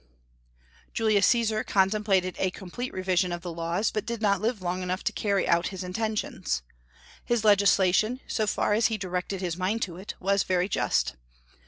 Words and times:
D. 0.01 0.93
Julius 0.95 1.27
Caesar 1.27 1.63
contemplated 1.63 2.35
a 2.39 2.49
complete 2.49 2.91
revision 2.91 3.31
of 3.31 3.43
the 3.43 3.53
laws, 3.53 3.91
but 3.91 4.03
did 4.03 4.19
not 4.19 4.41
live 4.41 4.63
long 4.63 4.81
enough 4.81 5.03
to 5.03 5.13
carry 5.13 5.47
out 5.47 5.67
his 5.67 5.83
intentions. 5.83 6.63
His 7.23 7.43
legislation, 7.45 8.19
so 8.25 8.47
far 8.47 8.73
as 8.73 8.87
he 8.87 8.97
directed 8.97 9.41
his 9.41 9.57
mind 9.57 9.83
to 9.83 9.97
it, 9.97 10.15
was 10.19 10.41
very 10.41 10.67
just. 10.67 11.17